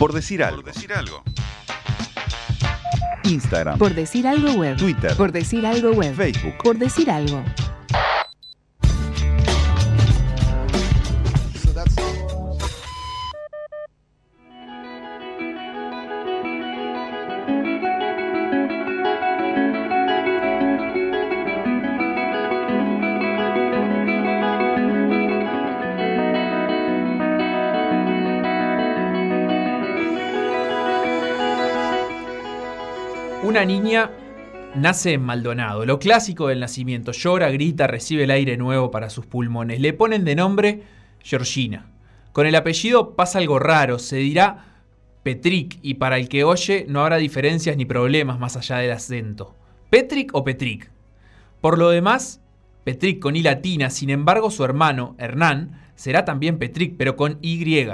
[0.00, 0.62] Por decir algo.
[0.62, 1.22] Por decir algo.
[3.24, 3.78] Instagram.
[3.78, 4.78] Por decir algo web.
[4.78, 5.14] Twitter.
[5.14, 6.14] Por decir algo web.
[6.14, 6.54] Facebook.
[6.64, 7.44] Por decir algo.
[33.42, 34.10] Una niña
[34.74, 39.24] nace en Maldonado, lo clásico del nacimiento, llora, grita, recibe el aire nuevo para sus
[39.24, 39.80] pulmones.
[39.80, 40.82] Le ponen de nombre
[41.20, 41.90] Georgina.
[42.32, 44.82] Con el apellido pasa algo raro, se dirá
[45.22, 49.56] Petric y para el que oye no habrá diferencias ni problemas más allá del acento.
[49.88, 50.90] ¿Petric o Petric?
[51.62, 52.42] Por lo demás,
[52.84, 57.86] Petric con I latina, sin embargo su hermano, Hernán, será también Petric pero con Y.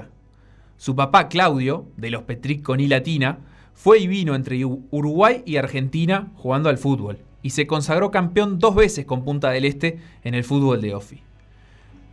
[0.77, 3.39] Su papá Claudio, de los Petric con I latina,
[3.77, 8.75] fue y vino entre Uruguay y Argentina jugando al fútbol y se consagró campeón dos
[8.75, 11.23] veces con Punta del Este en el fútbol de Ofi.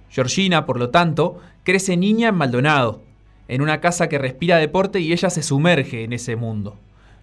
[0.09, 3.01] Georgina, por lo tanto, crece niña en Maldonado,
[3.47, 6.77] en una casa que respira deporte y ella se sumerge en ese mundo.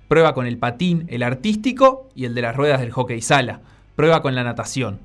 [0.09, 3.61] Prueba con el patín, el artístico y el de las ruedas del hockey sala.
[3.95, 4.98] Prueba con la natación.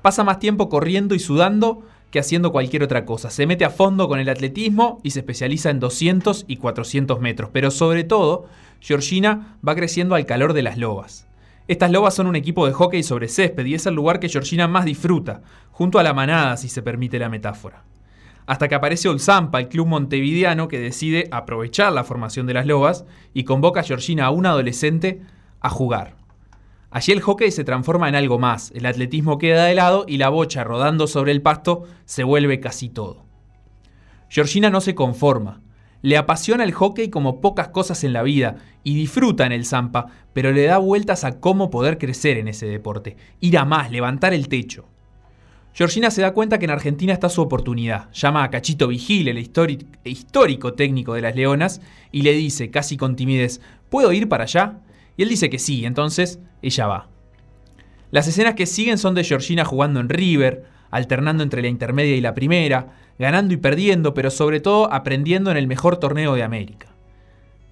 [0.00, 3.30] Pasa más tiempo corriendo y sudando que haciendo cualquier otra cosa.
[3.30, 7.50] Se mete a fondo con el atletismo y se especializa en 200 y 400 metros.
[7.52, 8.46] Pero sobre todo,
[8.80, 11.26] Georgina va creciendo al calor de las lobas.
[11.68, 14.68] Estas lobas son un equipo de hockey sobre césped y es el lugar que Georgina
[14.68, 17.82] más disfruta, junto a la manada si se permite la metáfora.
[18.46, 23.04] Hasta que aparece Olzampa, el club montevideano que decide aprovechar la formación de las lobas
[23.34, 25.22] y convoca a Georgina a una adolescente
[25.60, 26.14] a jugar.
[26.90, 30.28] Allí el hockey se transforma en algo más, el atletismo queda de lado y la
[30.28, 33.26] bocha rodando sobre el pasto se vuelve casi todo.
[34.28, 35.60] Georgina no se conforma,
[36.02, 40.06] le apasiona el hockey como pocas cosas en la vida y disfruta en el Zampa,
[40.32, 44.32] pero le da vueltas a cómo poder crecer en ese deporte, ir a más, levantar
[44.32, 44.86] el techo.
[45.74, 48.10] Georgina se da cuenta que en Argentina está su oportunidad.
[48.12, 49.38] Llama a Cachito Vigil, el
[50.04, 51.82] histórico técnico de las Leonas,
[52.12, 53.60] y le dice, casi con timidez,
[53.90, 54.78] ¿puedo ir para allá?
[55.16, 57.08] Y él dice que sí, entonces ella va.
[58.10, 62.20] Las escenas que siguen son de Georgina jugando en River, alternando entre la intermedia y
[62.20, 66.88] la primera, ganando y perdiendo, pero sobre todo aprendiendo en el mejor torneo de América.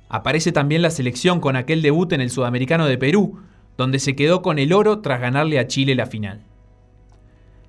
[0.09, 3.41] Aparece también la selección con aquel debut en el Sudamericano de Perú,
[3.77, 6.43] donde se quedó con el oro tras ganarle a Chile la final.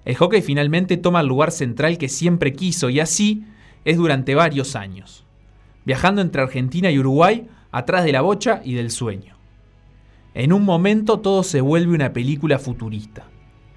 [0.06, 3.46] El hockey finalmente toma el lugar central que siempre quiso y así
[3.86, 5.26] es durante varios años,
[5.84, 9.35] viajando entre Argentina y Uruguay atrás de la bocha y del sueño.
[10.36, 13.24] En un momento todo se vuelve una película futurista,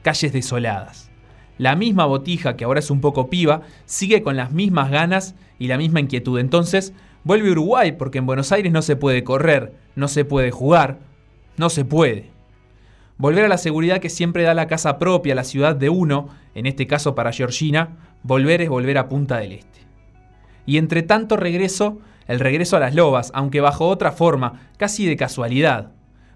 [0.02, 1.08] calles desoladas,
[1.56, 5.68] la misma botija, que ahora es un poco piba, sigue con las mismas ganas y
[5.68, 6.40] la misma inquietud.
[6.40, 6.92] Entonces
[7.22, 10.98] vuelve Uruguay porque en Buenos Aires no se puede correr, no se puede jugar,
[11.58, 12.32] no se puede.
[13.18, 16.66] Volver a la seguridad que siempre da la casa propia, la ciudad de uno, en
[16.66, 19.86] este caso para Georgina, volver es volver a Punta del Este.
[20.66, 25.16] Y entre tanto regreso, el regreso a las lobas, aunque bajo otra forma, casi de
[25.16, 25.92] casualidad.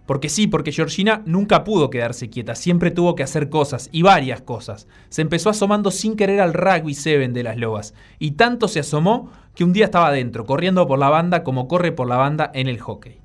[0.07, 4.41] Porque sí, porque Georgina nunca pudo quedarse quieta, siempre tuvo que hacer cosas, y varias
[4.41, 4.89] cosas.
[5.09, 9.31] Se empezó asomando sin querer al rugby seven de las lobas, y tanto se asomó
[9.55, 12.69] que un día estaba adentro, corriendo por la banda como corre por la banda en
[12.69, 13.21] el hockey.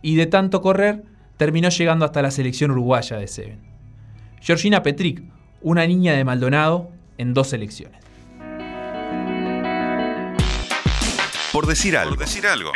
[0.00, 1.04] Y de tanto correr,
[1.36, 3.60] terminó llegando hasta la selección uruguaya de Seven.
[4.40, 5.22] Georgina Petric,
[5.60, 8.00] una niña de Maldonado en dos selecciones.
[11.52, 12.14] Por decir algo.
[12.14, 12.72] Por decir algo.